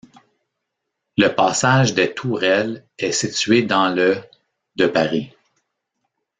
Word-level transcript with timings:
Le 1.15 1.27
passage 1.27 1.93
des 1.93 2.11
Tourelles 2.11 2.83
est 2.97 3.11
situé 3.11 3.61
dans 3.61 3.89
le 3.93 4.17
de 4.75 4.87
Paris. 4.87 5.31